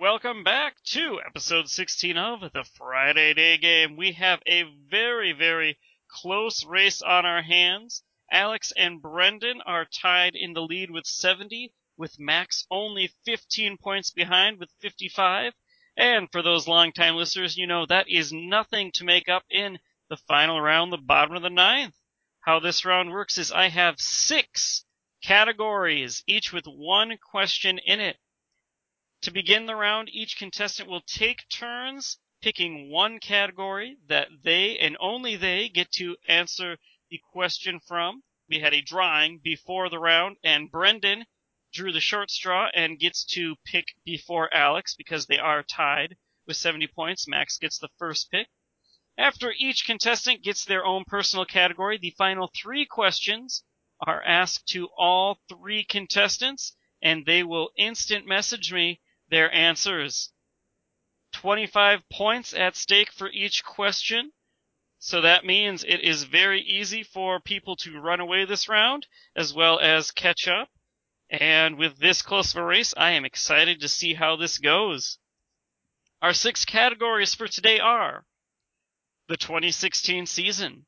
Welcome 0.00 0.44
back 0.44 0.76
to 0.92 1.18
episode 1.26 1.68
16 1.68 2.16
of 2.16 2.52
the 2.52 2.62
Friday 2.76 3.34
Day 3.34 3.58
Game. 3.58 3.96
We 3.96 4.12
have 4.12 4.40
a 4.46 4.66
very, 4.88 5.32
very 5.32 5.80
close 6.08 6.64
race 6.64 7.02
on 7.02 7.26
our 7.26 7.42
hands. 7.42 8.04
Alex 8.30 8.72
and 8.76 9.02
Brendan 9.02 9.60
are 9.66 9.84
tied 9.84 10.36
in 10.36 10.52
the 10.52 10.62
lead 10.62 10.92
with 10.92 11.06
70, 11.06 11.74
with 11.96 12.20
Max 12.20 12.68
only 12.70 13.10
15 13.24 13.78
points 13.78 14.12
behind 14.12 14.60
with 14.60 14.70
55. 14.80 15.54
And 15.96 16.30
for 16.30 16.42
those 16.42 16.68
longtime 16.68 17.16
listeners, 17.16 17.56
you 17.56 17.66
know 17.66 17.84
that 17.86 18.08
is 18.08 18.32
nothing 18.32 18.92
to 18.92 19.04
make 19.04 19.28
up 19.28 19.42
in 19.50 19.80
the 20.08 20.16
final 20.16 20.60
round, 20.60 20.92
the 20.92 20.98
bottom 20.98 21.34
of 21.36 21.42
the 21.42 21.50
ninth. 21.50 21.94
How 22.40 22.60
this 22.60 22.84
round 22.84 23.10
works 23.10 23.38
is 23.38 23.50
I 23.50 23.68
have 23.68 24.00
six 24.00 24.84
categories, 25.22 26.22
each 26.26 26.52
with 26.52 26.66
one 26.66 27.18
question 27.18 27.78
in 27.78 28.00
it. 28.00 28.16
To 29.22 29.32
begin 29.32 29.66
the 29.66 29.74
round, 29.74 30.08
each 30.12 30.36
contestant 30.36 30.88
will 30.88 31.00
take 31.00 31.48
turns 31.48 32.18
picking 32.40 32.90
one 32.90 33.18
category 33.18 33.96
that 34.06 34.28
they 34.44 34.78
and 34.78 34.96
only 35.00 35.34
they 35.34 35.68
get 35.68 35.90
to 35.90 36.16
answer 36.28 36.78
the 37.10 37.20
question 37.32 37.80
from. 37.80 38.22
We 38.48 38.60
had 38.60 38.74
a 38.74 38.82
drawing 38.82 39.40
before 39.42 39.88
the 39.88 39.98
round, 39.98 40.36
and 40.44 40.70
Brendan 40.70 41.24
drew 41.72 41.90
the 41.90 42.00
short 42.00 42.30
straw 42.30 42.68
and 42.72 43.00
gets 43.00 43.24
to 43.24 43.56
pick 43.64 43.86
before 44.04 44.52
Alex 44.54 44.94
because 44.94 45.26
they 45.26 45.38
are 45.38 45.64
tied 45.64 46.16
with 46.46 46.56
70 46.56 46.86
points. 46.88 47.26
Max 47.26 47.58
gets 47.58 47.78
the 47.78 47.90
first 47.98 48.30
pick. 48.30 48.46
After 49.18 49.54
each 49.56 49.86
contestant 49.86 50.42
gets 50.42 50.64
their 50.64 50.84
own 50.84 51.04
personal 51.06 51.46
category, 51.46 51.96
the 51.96 52.10
final 52.10 52.48
three 52.48 52.84
questions 52.84 53.64
are 53.98 54.22
asked 54.22 54.68
to 54.68 54.88
all 54.88 55.40
three 55.48 55.84
contestants, 55.84 56.76
and 57.00 57.24
they 57.24 57.42
will 57.42 57.70
instant 57.78 58.26
message 58.26 58.74
me 58.74 59.00
their 59.28 59.50
answers. 59.52 60.34
25 61.32 62.06
points 62.10 62.52
at 62.52 62.76
stake 62.76 63.10
for 63.10 63.30
each 63.30 63.64
question. 63.64 64.32
So 64.98 65.22
that 65.22 65.46
means 65.46 65.82
it 65.82 66.00
is 66.00 66.24
very 66.24 66.60
easy 66.60 67.02
for 67.02 67.40
people 67.40 67.74
to 67.76 67.98
run 67.98 68.20
away 68.20 68.44
this 68.44 68.68
round, 68.68 69.06
as 69.34 69.54
well 69.54 69.78
as 69.80 70.10
catch 70.10 70.46
up. 70.46 70.68
And 71.30 71.78
with 71.78 71.98
this 71.98 72.20
close 72.20 72.54
of 72.54 72.58
a 72.58 72.64
race, 72.64 72.92
I 72.98 73.12
am 73.12 73.24
excited 73.24 73.80
to 73.80 73.88
see 73.88 74.12
how 74.12 74.36
this 74.36 74.58
goes. 74.58 75.18
Our 76.20 76.34
six 76.34 76.66
categories 76.66 77.34
for 77.34 77.48
today 77.48 77.80
are 77.80 78.26
the 79.28 79.36
2016 79.36 80.26
season, 80.26 80.86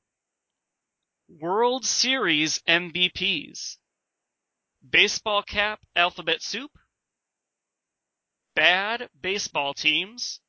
World 1.29 1.85
Series 1.85 2.61
MVPs, 2.69 3.77
Baseball 4.89 5.43
Cap 5.43 5.81
Alphabet 5.97 6.41
Soup, 6.41 6.71
Bad 8.55 9.09
Baseball 9.21 9.75
Teams, 9.75 10.41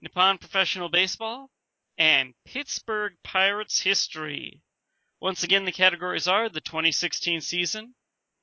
Nippon 0.00 0.38
Professional 0.38 0.88
Baseball, 0.88 1.50
and 1.98 2.34
Pittsburgh 2.46 3.12
Pirates 3.22 3.80
History. 3.80 4.62
Once 5.20 5.42
again, 5.42 5.64
the 5.64 5.72
categories 5.72 6.26
are 6.26 6.48
the 6.48 6.60
2016 6.60 7.42
season, 7.42 7.94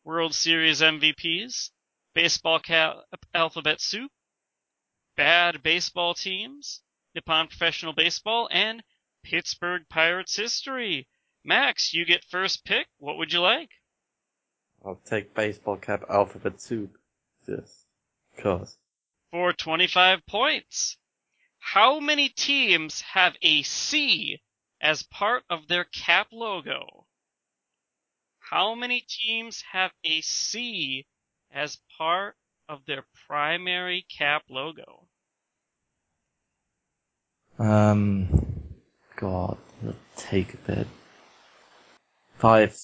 World 0.03 0.35
Series 0.35 0.81
MVPs, 0.81 1.71
Baseball 2.13 2.59
Cap 2.59 2.97
Alphabet 3.33 3.81
Soup, 3.81 4.11
Bad 5.15 5.63
Baseball 5.63 6.13
Teams, 6.13 6.81
Nippon 7.15 7.47
Professional 7.47 7.93
Baseball, 7.93 8.49
and 8.51 8.83
Pittsburgh 9.23 9.83
Pirates 9.89 10.35
history. 10.35 11.07
Max, 11.43 11.93
you 11.93 12.05
get 12.05 12.23
first 12.25 12.65
pick. 12.65 12.87
What 12.97 13.17
would 13.17 13.31
you 13.31 13.39
like? 13.39 13.69
I'll 14.85 14.99
take 15.05 15.33
baseball 15.33 15.77
cap 15.77 16.03
alphabet 16.09 16.61
soup. 16.61 16.97
Just 17.45 17.85
cause. 18.37 18.77
For 19.31 19.53
25 19.53 20.25
points. 20.25 20.97
How 21.59 21.99
many 21.99 22.29
teams 22.29 23.01
have 23.01 23.35
a 23.41 23.63
C 23.63 24.41
as 24.81 25.03
part 25.03 25.43
of 25.49 25.67
their 25.67 25.85
cap 25.85 26.27
logo? 26.31 27.07
How 28.39 28.75
many 28.75 29.05
teams 29.07 29.63
have 29.71 29.91
a 30.03 30.21
C 30.21 31.07
as 31.51 31.77
part 31.97 32.35
of 32.67 32.85
their 32.85 33.05
primary 33.27 34.05
cap 34.09 34.43
logo? 34.49 35.07
Um, 37.59 38.27
God, 39.15 39.57
take 40.15 40.53
a 40.53 40.57
bit. 40.57 40.87
Five. 42.37 42.75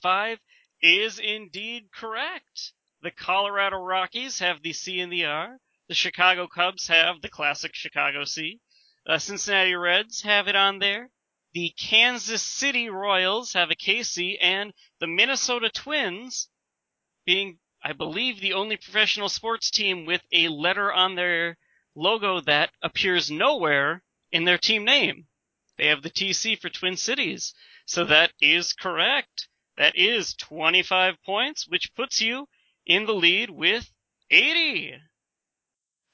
Five 0.00 0.38
is 0.80 1.18
indeed 1.18 1.84
correct. 1.92 2.72
The 3.02 3.10
Colorado 3.10 3.78
Rockies 3.78 4.38
have 4.38 4.62
the 4.62 4.72
C 4.72 5.00
and 5.00 5.12
the 5.12 5.24
R. 5.24 5.58
The 5.88 5.94
Chicago 5.94 6.46
Cubs 6.46 6.86
have 6.86 7.20
the 7.20 7.28
classic 7.28 7.74
Chicago 7.74 8.24
C. 8.24 8.60
The 9.04 9.18
Cincinnati 9.18 9.74
Reds 9.74 10.22
have 10.22 10.46
it 10.46 10.56
on 10.56 10.78
there. 10.78 11.10
The 11.52 11.74
Kansas 11.76 12.42
City 12.42 12.88
Royals 12.88 13.52
have 13.52 13.70
a 13.70 13.74
KC, 13.74 14.38
and 14.40 14.72
the 15.00 15.06
Minnesota 15.06 15.68
Twins, 15.68 16.48
being, 17.26 17.58
I 17.84 17.92
believe, 17.92 18.40
the 18.40 18.54
only 18.54 18.76
professional 18.76 19.28
sports 19.28 19.70
team 19.70 20.06
with 20.06 20.22
a 20.32 20.48
letter 20.48 20.92
on 20.92 21.16
their 21.16 21.58
logo 21.94 22.40
that 22.40 22.70
appears 22.82 23.30
nowhere 23.30 24.02
in 24.32 24.44
their 24.44 24.58
team 24.58 24.84
name. 24.84 25.26
They 25.78 25.88
have 25.88 26.02
the 26.02 26.10
TC 26.10 26.60
for 26.60 26.68
Twin 26.68 26.96
Cities. 26.96 27.54
So 27.86 28.04
that 28.04 28.32
is 28.40 28.72
correct. 28.72 29.48
That 29.76 29.96
is 29.96 30.34
25 30.34 31.14
points, 31.24 31.66
which 31.68 31.94
puts 31.94 32.20
you 32.20 32.46
in 32.86 33.06
the 33.06 33.14
lead 33.14 33.50
with 33.50 33.88
80. 34.30 34.94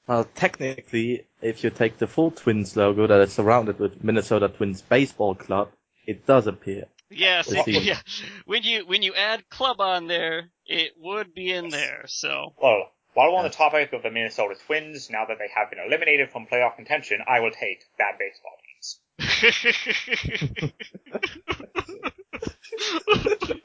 Well, 0.07 0.25
technically, 0.35 1.27
if 1.41 1.63
you 1.63 1.69
take 1.69 1.97
the 1.97 2.07
full 2.07 2.31
Twins 2.31 2.75
logo 2.75 3.05
that 3.05 3.21
is 3.21 3.33
surrounded 3.33 3.79
with 3.79 4.03
Minnesota 4.03 4.49
Twins 4.49 4.81
Baseball 4.81 5.35
Club, 5.35 5.69
it 6.07 6.25
does 6.25 6.47
appear. 6.47 6.85
Yes, 7.11 7.53
I 7.53 7.63
yeah. 7.67 7.99
When 8.45 8.63
you 8.63 8.85
when 8.85 9.01
you 9.03 9.13
add 9.13 9.49
club 9.49 9.81
on 9.81 10.07
there, 10.07 10.49
it 10.65 10.93
would 10.97 11.33
be 11.33 11.51
in 11.51 11.69
there. 11.69 12.05
So 12.07 12.53
Well, 12.61 12.91
while 13.19 13.33
we're 13.33 13.39
on 13.39 13.43
the 13.43 13.49
topic 13.49 13.91
of 13.91 14.01
the 14.01 14.09
Minnesota 14.09 14.55
Twins, 14.65 15.09
now 15.09 15.25
that 15.25 15.37
they 15.39 15.49
have 15.53 15.69
been 15.69 15.79
eliminated 15.85 16.31
from 16.31 16.47
playoff 16.47 16.77
contention, 16.77 17.19
I 17.27 17.41
will 17.41 17.51
take 17.51 17.83
bad 17.97 18.15
baseball 18.17 18.53
teams. 18.63 19.01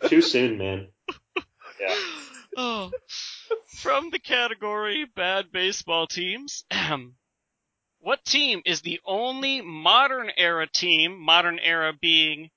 Too 0.08 0.22
soon, 0.22 0.58
man. 0.58 0.88
Yeah. 1.80 1.94
oh, 2.56 2.90
from 3.68 4.10
the 4.10 4.18
category 4.18 5.04
bad 5.14 5.52
baseball 5.52 6.08
teams, 6.08 6.64
what 8.00 8.24
team 8.24 8.60
is 8.66 8.80
the 8.80 8.98
only 9.04 9.60
modern 9.60 10.32
era 10.36 10.66
team? 10.66 11.16
Modern 11.20 11.60
era 11.60 11.92
being 11.92 12.50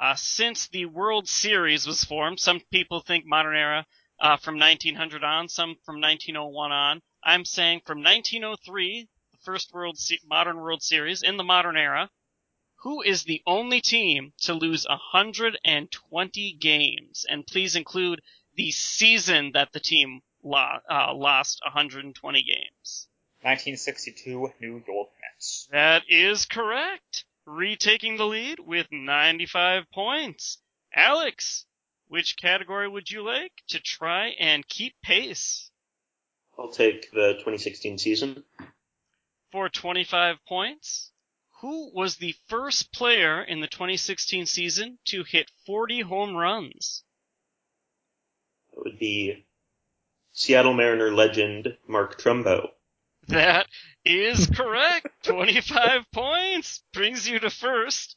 uh, 0.00 0.14
since 0.14 0.68
the 0.68 0.86
World 0.86 1.28
Series 1.28 1.84
was 1.84 2.04
formed. 2.04 2.38
Some 2.38 2.60
people 2.70 3.00
think 3.00 3.26
modern 3.26 3.56
era 3.56 3.86
uh, 4.20 4.36
from 4.36 4.58
1900 4.58 5.24
on, 5.24 5.48
some 5.48 5.76
from 5.84 6.00
1901 6.00 6.72
on. 6.72 7.02
I'm 7.22 7.44
saying 7.44 7.82
from 7.84 7.98
1903, 8.02 9.08
the 9.32 9.38
first 9.44 9.72
World 9.72 9.98
Se- 9.98 10.20
modern 10.26 10.58
World 10.58 10.82
Series 10.82 11.22
in 11.22 11.36
the 11.36 11.44
modern 11.44 11.76
era. 11.76 12.10
Who 12.82 13.00
is 13.00 13.24
the 13.24 13.42
only 13.46 13.80
team 13.80 14.34
to 14.42 14.52
lose 14.52 14.86
120 14.86 16.52
games? 16.60 17.26
And 17.28 17.46
please 17.46 17.76
include 17.76 18.20
the 18.56 18.70
season 18.70 19.52
that 19.54 19.72
the 19.72 19.80
team 19.80 20.20
lo- 20.42 20.80
uh, 20.90 21.14
lost 21.14 21.60
120 21.64 22.42
games. 22.42 23.08
1962 23.40 24.52
New 24.60 24.82
York 24.86 25.08
Mets. 25.20 25.68
That 25.70 26.02
is 26.08 26.46
correct. 26.46 27.24
Retaking 27.46 28.16
the 28.16 28.26
lead 28.26 28.58
with 28.60 28.86
95 28.90 29.90
points. 29.90 30.58
Alex, 30.94 31.66
which 32.08 32.36
category 32.36 32.88
would 32.88 33.10
you 33.10 33.22
like 33.22 33.52
to 33.68 33.80
try 33.80 34.28
and 34.38 34.66
keep 34.68 34.94
pace? 35.02 35.70
I'll 36.58 36.70
take 36.70 37.10
the 37.10 37.34
2016 37.34 37.98
season. 37.98 38.44
For 39.50 39.68
25 39.68 40.36
points, 40.46 41.12
who 41.60 41.90
was 41.94 42.16
the 42.16 42.34
first 42.48 42.92
player 42.92 43.42
in 43.42 43.60
the 43.60 43.66
2016 43.66 44.46
season 44.46 44.98
to 45.06 45.24
hit 45.24 45.50
40 45.66 46.02
home 46.02 46.36
runs? 46.36 47.04
That 48.70 48.84
would 48.84 48.98
be 48.98 49.46
Seattle 50.32 50.74
Mariner 50.74 51.12
legend 51.12 51.76
Mark 51.86 52.20
Trumbo. 52.20 52.68
That 53.28 53.66
is 54.04 54.46
correct. 54.46 55.08
25 55.24 56.10
points 56.12 56.82
brings 56.92 57.28
you 57.28 57.38
to 57.38 57.50
first. 57.50 58.16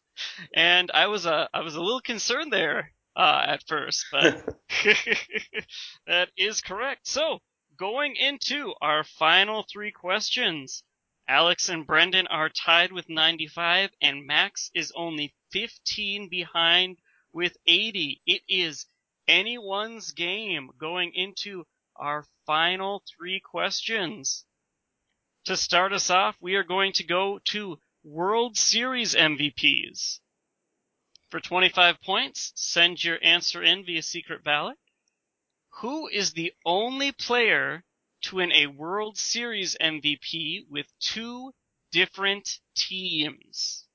And 0.53 0.91
I 0.93 1.07
was 1.07 1.25
uh, 1.25 1.47
I 1.53 1.61
was 1.61 1.75
a 1.75 1.81
little 1.81 2.01
concerned 2.01 2.51
there 2.51 2.91
uh, 3.17 3.43
at 3.47 3.63
first, 3.67 4.05
but 4.11 4.45
that 6.07 6.29
is 6.37 6.61
correct. 6.61 7.07
So, 7.07 7.39
going 7.77 8.15
into 8.15 8.75
our 8.79 9.03
final 9.03 9.65
three 9.71 9.91
questions, 9.91 10.83
Alex 11.27 11.67
and 11.67 11.85
Brendan 11.85 12.27
are 12.27 12.49
tied 12.49 12.91
with 12.91 13.09
95, 13.09 13.89
and 14.01 14.27
Max 14.27 14.69
is 14.75 14.93
only 14.95 15.33
15 15.51 16.29
behind 16.29 16.99
with 17.33 17.57
80. 17.65 18.21
It 18.27 18.43
is 18.47 18.85
anyone's 19.27 20.11
game 20.11 20.69
going 20.79 21.11
into 21.15 21.65
our 21.95 22.23
final 22.45 23.03
three 23.17 23.39
questions. 23.39 24.45
To 25.45 25.57
start 25.57 25.91
us 25.91 26.11
off, 26.11 26.35
we 26.39 26.55
are 26.55 26.63
going 26.63 26.93
to 26.93 27.03
go 27.03 27.39
to 27.45 27.79
World 28.03 28.57
Series 28.57 29.15
MVPs. 29.15 30.19
For 31.29 31.41
25 31.41 32.01
points, 32.01 32.53
send 32.55 33.03
your 33.03 33.19
answer 33.21 33.61
in 33.61 33.83
via 33.83 34.01
secret 34.01 34.45
ballot. 34.45 34.77
Who 35.81 36.07
is 36.07 36.31
the 36.31 36.53
only 36.65 37.11
player 37.11 37.83
to 38.21 38.37
win 38.37 38.53
a 38.53 38.67
World 38.67 39.17
Series 39.17 39.75
MVP 39.81 40.67
with 40.69 40.87
two 40.99 41.53
different 41.91 42.59
teams? 42.75 43.85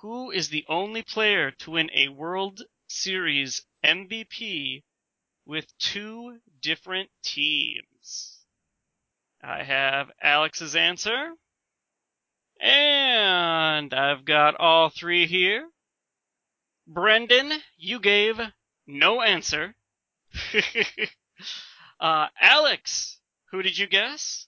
Who 0.00 0.30
is 0.30 0.48
the 0.48 0.64
only 0.68 1.02
player 1.02 1.50
to 1.50 1.72
win 1.72 1.90
a 1.92 2.08
World 2.08 2.62
Series 2.88 3.66
MVP 3.84 4.84
with 5.44 5.76
two 5.78 6.40
different 6.60 7.10
teams? 7.22 8.38
I 9.42 9.62
have 9.62 10.10
Alex's 10.22 10.74
answer. 10.74 11.34
And 12.58 13.92
I've 13.92 14.24
got 14.24 14.56
all 14.56 14.88
three 14.88 15.26
here. 15.26 15.70
Brendan, 16.86 17.52
you 17.76 17.98
gave 18.00 18.40
no 18.86 19.20
answer. 19.20 19.74
uh, 22.00 22.28
Alex, 22.40 23.18
who 23.50 23.62
did 23.62 23.76
you 23.76 23.86
guess? 23.86 24.46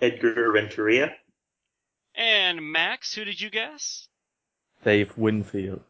Edgar 0.00 0.52
Renteria. 0.52 1.14
And 2.14 2.72
Max, 2.72 3.14
who 3.14 3.24
did 3.24 3.40
you 3.40 3.50
guess? 3.50 4.08
Dave 4.84 5.16
Winfield. 5.16 5.82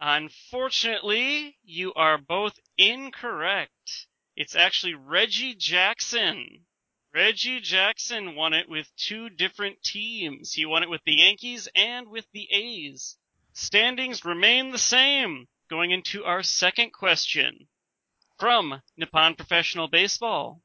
Unfortunately, 0.00 1.58
you 1.62 1.92
are 1.94 2.18
both 2.18 2.58
incorrect. 2.76 4.06
It's 4.36 4.54
actually 4.54 4.94
Reggie 4.94 5.54
Jackson. 5.54 6.64
Reggie 7.12 7.60
Jackson 7.60 8.36
won 8.36 8.54
it 8.54 8.68
with 8.68 8.88
two 8.96 9.28
different 9.28 9.82
teams. 9.82 10.52
He 10.52 10.66
won 10.66 10.82
it 10.82 10.90
with 10.90 11.02
the 11.04 11.16
Yankees 11.16 11.68
and 11.74 12.08
with 12.08 12.26
the 12.32 12.48
A's. 12.52 13.16
Standings 13.60 14.24
remain 14.24 14.70
the 14.70 14.78
same 14.78 15.48
going 15.68 15.90
into 15.90 16.24
our 16.24 16.44
second 16.44 16.92
question 16.92 17.66
from 18.38 18.80
Nippon 18.96 19.34
Professional 19.34 19.88
Baseball. 19.88 20.62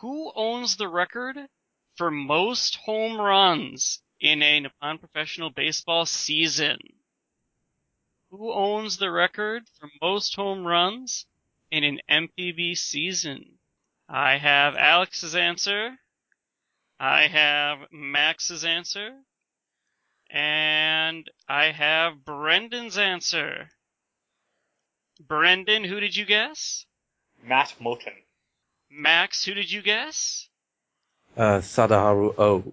Who 0.00 0.32
owns 0.34 0.76
the 0.76 0.88
record 0.88 1.36
for 1.94 2.10
most 2.10 2.74
home 2.74 3.20
runs 3.20 4.02
in 4.20 4.42
a 4.42 4.58
Nippon 4.58 4.98
Professional 4.98 5.50
Baseball 5.50 6.04
season? 6.04 6.78
Who 8.30 8.52
owns 8.52 8.96
the 8.96 9.12
record 9.12 9.68
for 9.78 9.88
most 10.02 10.34
home 10.34 10.66
runs 10.66 11.26
in 11.70 11.84
an 11.84 12.00
NPB 12.10 12.76
season? 12.76 13.60
I 14.08 14.38
have 14.38 14.74
Alex's 14.74 15.36
answer. 15.36 15.96
I 16.98 17.28
have 17.28 17.86
Max's 17.92 18.64
answer. 18.64 19.22
And 20.30 21.30
I 21.48 21.66
have 21.66 22.24
Brendan's 22.24 22.98
answer. 22.98 23.68
Brendan, 25.20 25.84
who 25.84 26.00
did 26.00 26.16
you 26.16 26.24
guess? 26.26 26.84
Matt 27.42 27.74
Murton. 27.80 28.12
Max, 28.90 29.44
who 29.44 29.54
did 29.54 29.70
you 29.70 29.82
guess? 29.82 30.48
Uh, 31.36 31.58
Sadaharu 31.58 32.34
O. 32.38 32.72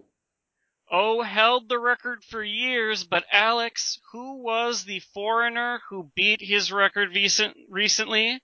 O 0.92 1.22
held 1.24 1.70
the 1.70 1.80
record 1.80 2.24
for 2.24 2.44
years, 2.44 3.04
but 3.04 3.24
Alex, 3.32 4.00
who 4.12 4.44
was 4.44 4.84
the 4.86 5.00
foreigner 5.14 5.82
who 5.90 6.12
beat 6.16 6.42
his 6.42 6.72
record 6.72 7.10
recent, 7.16 7.56
recently? 7.70 8.40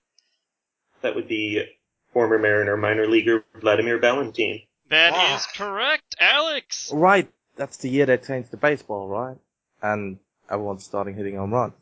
That 1.02 1.14
would 1.14 1.28
be 1.28 1.64
former 2.12 2.38
Mariner 2.38 2.76
minor 2.76 3.06
leaguer 3.06 3.44
Wladimir 3.62 3.98
Balentien. 4.00 4.66
That 4.88 5.12
Ah. 5.14 5.36
is 5.36 5.46
correct, 5.46 6.16
Alex. 6.18 6.90
Right, 6.92 7.30
that's 7.60 7.76
the 7.76 7.90
year 7.90 8.06
they 8.06 8.16
changed 8.16 8.50
the 8.50 8.56
baseball, 8.56 9.06
right? 9.06 9.36
And 9.82 10.18
everyone's 10.50 10.82
starting 10.82 11.14
hitting 11.14 11.36
home 11.36 11.52
runs. 11.52 11.74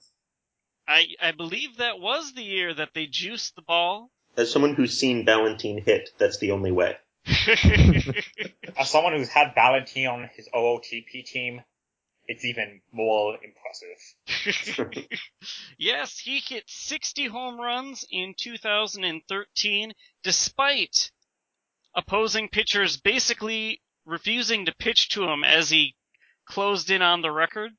I, 0.88 1.06
I 1.22 1.30
believe 1.30 1.76
that 1.76 2.00
was 2.00 2.32
the 2.32 2.42
year 2.42 2.74
that 2.74 2.94
they 2.94 3.06
juiced 3.06 3.54
the 3.54 3.62
ball. 3.62 4.10
As 4.36 4.50
someone 4.50 4.74
who's 4.74 4.98
seen 4.98 5.24
Balentien 5.24 5.80
hit, 5.84 6.10
that's 6.18 6.38
the 6.38 6.50
only 6.50 6.72
way. 6.72 6.96
As 8.76 8.90
someone 8.90 9.12
who's 9.12 9.28
had 9.28 9.54
Balentien 9.54 10.12
on 10.12 10.28
his 10.34 10.48
OOTP 10.52 11.24
team, 11.24 11.62
it's 12.26 12.44
even 12.44 12.80
more 12.90 13.36
impressive. 13.36 15.06
yes, 15.78 16.18
he 16.18 16.40
hit 16.40 16.64
60 16.66 17.26
home 17.26 17.60
runs 17.60 18.04
in 18.10 18.34
2013 18.36 19.92
despite 20.24 21.12
opposing 21.94 22.48
pitchers 22.48 22.96
basically 22.96 23.80
refusing 24.08 24.66
to 24.66 24.74
pitch 24.74 25.10
to 25.10 25.24
him 25.24 25.44
as 25.44 25.70
he 25.70 25.94
closed 26.46 26.90
in 26.90 27.02
on 27.02 27.22
the 27.22 27.30
record. 27.30 27.70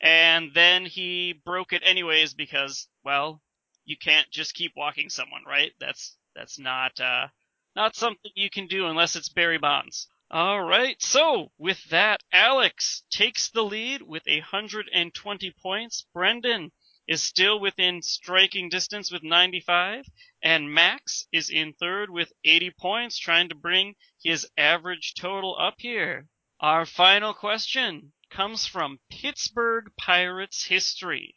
And 0.00 0.50
then 0.54 0.84
he 0.84 1.40
broke 1.44 1.72
it 1.72 1.82
anyways 1.84 2.34
because, 2.34 2.88
well, 3.04 3.40
you 3.84 3.96
can't 3.96 4.30
just 4.30 4.54
keep 4.54 4.72
walking 4.76 5.08
someone, 5.08 5.42
right? 5.46 5.72
That's, 5.80 6.16
that's 6.34 6.58
not, 6.58 7.00
uh, 7.00 7.28
not 7.74 7.96
something 7.96 8.30
you 8.34 8.50
can 8.50 8.66
do 8.66 8.86
unless 8.86 9.16
it's 9.16 9.28
Barry 9.28 9.58
Bonds. 9.58 10.08
All 10.30 10.62
right. 10.62 11.00
So 11.00 11.52
with 11.58 11.82
that, 11.90 12.20
Alex 12.32 13.02
takes 13.10 13.50
the 13.50 13.62
lead 13.62 14.02
with 14.02 14.22
120 14.26 15.54
points. 15.62 16.06
Brendan 16.14 16.72
is 17.12 17.22
still 17.22 17.60
within 17.60 18.00
striking 18.00 18.70
distance 18.70 19.12
with 19.12 19.22
95, 19.22 20.06
and 20.42 20.72
Max 20.72 21.28
is 21.30 21.50
in 21.50 21.74
third 21.74 22.08
with 22.08 22.32
80 22.42 22.70
points, 22.70 23.18
trying 23.18 23.50
to 23.50 23.54
bring 23.54 23.94
his 24.22 24.48
average 24.56 25.12
total 25.12 25.54
up 25.60 25.74
here. 25.76 26.26
Our 26.58 26.86
final 26.86 27.34
question 27.34 28.14
comes 28.30 28.64
from 28.64 28.98
Pittsburgh 29.10 29.92
Pirates 29.98 30.64
history. 30.64 31.34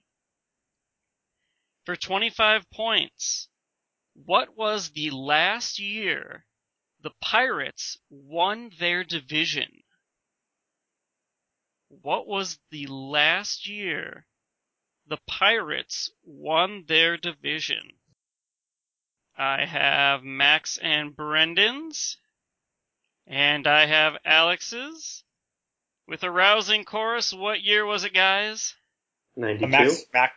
For 1.83 1.97
25 1.97 2.71
points, 2.71 3.49
what 4.13 4.55
was 4.55 4.91
the 4.91 5.09
last 5.09 5.77
year 5.77 6.45
the 7.01 7.11
Pirates 7.21 7.97
won 8.09 8.71
their 8.79 9.03
division? 9.03 9.83
What 11.89 12.27
was 12.27 12.59
the 12.71 12.87
last 12.87 13.67
year 13.67 14.25
the 15.07 15.17
Pirates 15.27 16.11
won 16.23 16.85
their 16.87 17.17
division? 17.17 17.91
I 19.37 19.65
have 19.65 20.23
Max 20.23 20.77
and 20.77 21.15
Brendan's, 21.15 22.17
and 23.27 23.67
I 23.67 23.85
have 23.85 24.17
Alex's. 24.23 25.23
With 26.07 26.23
a 26.23 26.29
rousing 26.29 26.85
chorus, 26.85 27.33
what 27.33 27.61
year 27.61 27.85
was 27.85 28.03
it, 28.03 28.13
guys? 28.13 28.75
92? 29.35 29.67
Max, 29.67 30.05
Max, 30.13 30.33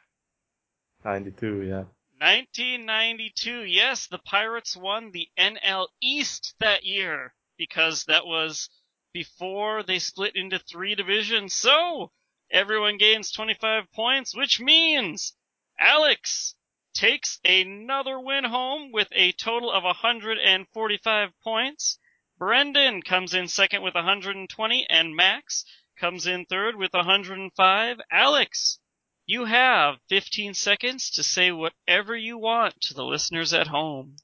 92, 1.05 1.63
yeah. 1.63 1.85
1992. 2.21 3.65
Yes, 3.65 4.07
the 4.07 4.19
Pirates 4.19 4.77
won 4.77 5.13
the 5.13 5.29
NL 5.39 5.89
East 6.03 6.55
that 6.59 6.85
year 6.85 7.33
because 7.57 8.05
that 8.05 8.27
was 8.27 8.71
before 9.13 9.83
they 9.83 9.99
split 9.99 10.35
into 10.35 10.59
three 10.59 10.95
divisions. 10.95 11.55
So 11.55 12.11
everyone 12.51 12.99
gains 12.99 13.31
25 13.33 13.91
points, 13.93 14.35
which 14.35 14.61
means 14.61 15.35
Alex 15.79 16.55
takes 16.95 17.39
another 17.45 18.19
win 18.19 18.45
home 18.45 18.91
with 18.93 19.09
a 19.13 19.33
total 19.33 19.71
of 19.71 19.85
145 19.85 21.31
points. 21.45 21.99
Brendan 22.39 23.03
comes 23.03 23.35
in 23.35 23.49
second 23.49 23.83
with 23.83 23.95
120, 23.95 24.87
and 24.89 25.15
Max 25.15 25.65
comes 25.99 26.27
in 26.27 26.45
third 26.45 26.77
with 26.77 26.93
105. 26.93 28.01
Alex, 28.11 28.79
you 29.27 29.45
have 29.45 29.99
15 30.09 30.55
seconds 30.55 31.11
to 31.11 31.23
say 31.23 31.53
whatever 31.53 32.17
you 32.17 32.39
want 32.39 32.81
to 32.81 32.95
the 32.95 33.05
listeners 33.05 33.53
at 33.53 33.67
home. 33.67 34.17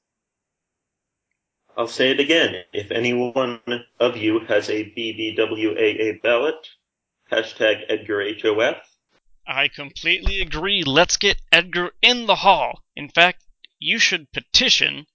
I'll 1.77 1.87
say 1.87 2.11
it 2.11 2.19
again. 2.19 2.63
If 2.71 2.91
any 2.91 3.13
one 3.13 3.59
of 3.99 4.15
you 4.15 4.39
has 4.39 4.69
a 4.69 4.85
BBWAA 4.85 6.21
ballot, 6.21 6.69
hashtag 7.31 7.89
EdgarHOF. 7.89 8.81
I 9.47 9.67
completely 9.67 10.41
agree. 10.41 10.83
Let's 10.83 11.17
get 11.17 11.41
Edgar 11.51 11.91
in 12.01 12.25
the 12.25 12.37
hall. 12.37 12.83
In 12.95 13.09
fact, 13.09 13.43
you 13.79 13.99
should 13.99 14.31
petition 14.31 15.05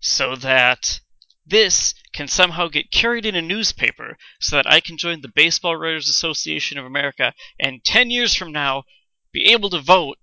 so 0.00 0.34
that 0.36 1.00
this 1.46 1.94
can 2.12 2.28
somehow 2.28 2.68
get 2.68 2.90
carried 2.90 3.26
in 3.26 3.34
a 3.34 3.42
newspaper 3.42 4.16
so 4.40 4.56
that 4.56 4.70
I 4.70 4.80
can 4.80 4.96
join 4.96 5.20
the 5.20 5.28
Baseball 5.28 5.76
Writers 5.76 6.08
Association 6.08 6.78
of 6.78 6.84
America 6.84 7.34
and 7.58 7.84
10 7.84 8.10
years 8.10 8.34
from 8.34 8.52
now 8.52 8.84
be 9.32 9.52
able 9.52 9.70
to 9.70 9.80
vote 9.80 10.18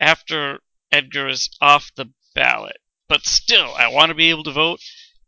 after 0.00 0.60
Edgar 0.92 1.28
is 1.28 1.50
off 1.60 1.90
the 1.96 2.12
ballot. 2.34 2.76
But 3.08 3.26
still, 3.26 3.74
I 3.74 3.88
want 3.88 4.10
to 4.10 4.14
be 4.14 4.30
able 4.30 4.44
to 4.44 4.52
vote 4.52 4.80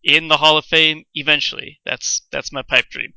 in 0.03 0.29
the 0.29 0.39
Hall 0.39 0.57
of 0.57 0.65
Fame 0.65 1.05
eventually. 1.15 1.81
That's 1.85 2.23
that's 2.31 2.53
my 2.53 2.63
pipe 2.63 2.89
dream. 2.89 3.15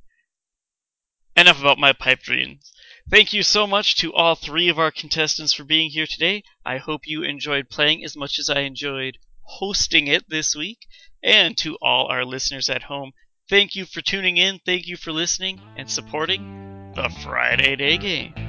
Enough 1.40 1.62
about 1.62 1.78
my 1.78 1.94
pipe 1.94 2.22
dreams. 2.22 2.70
Thank 3.10 3.32
you 3.32 3.44
so 3.44 3.66
much 3.66 3.96
to 4.02 4.14
all 4.14 4.36
three 4.36 4.68
of 4.68 4.78
our 4.78 4.92
contestants 4.92 5.54
for 5.54 5.64
being 5.64 5.90
here 5.90 6.06
today. 6.06 6.44
I 6.66 6.80
hope 6.80 7.08
you 7.08 7.24
enjoyed 7.24 7.70
playing 7.70 8.04
as 8.04 8.18
much 8.18 8.40
as 8.40 8.50
I 8.50 8.60
enjoyed 8.60 9.18
hosting 9.44 10.08
it 10.08 10.26
this 10.28 10.54
week. 10.54 10.80
And 11.24 11.58
to 11.60 11.78
all 11.82 12.08
our 12.08 12.26
listeners 12.26 12.70
at 12.70 12.84
home, 12.84 13.14
thank 13.50 13.74
you 13.74 13.86
for 13.86 14.02
tuning 14.02 14.36
in, 14.36 14.60
thank 14.66 14.86
you 14.86 14.98
for 14.98 15.14
listening 15.14 15.62
and 15.78 15.90
supporting 15.90 16.92
the 16.94 17.08
Friday 17.24 17.78
Day 17.78 17.98
Game. 17.98 18.49